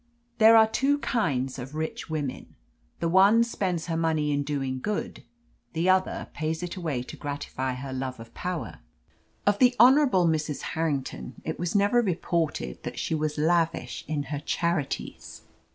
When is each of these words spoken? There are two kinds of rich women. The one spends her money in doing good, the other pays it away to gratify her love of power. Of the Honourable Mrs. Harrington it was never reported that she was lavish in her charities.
There 0.39 0.57
are 0.57 0.65
two 0.65 0.97
kinds 0.97 1.59
of 1.59 1.75
rich 1.75 2.09
women. 2.09 2.55
The 3.01 3.07
one 3.07 3.43
spends 3.43 3.85
her 3.85 3.95
money 3.95 4.31
in 4.31 4.41
doing 4.41 4.79
good, 4.79 5.21
the 5.73 5.89
other 5.89 6.27
pays 6.33 6.63
it 6.63 6.75
away 6.75 7.03
to 7.03 7.15
gratify 7.15 7.75
her 7.75 7.93
love 7.93 8.19
of 8.19 8.33
power. 8.33 8.79
Of 9.45 9.59
the 9.59 9.75
Honourable 9.79 10.25
Mrs. 10.25 10.61
Harrington 10.73 11.39
it 11.45 11.59
was 11.59 11.75
never 11.75 12.01
reported 12.01 12.81
that 12.81 12.97
she 12.97 13.13
was 13.13 13.37
lavish 13.37 14.03
in 14.07 14.23
her 14.23 14.39
charities. 14.39 15.43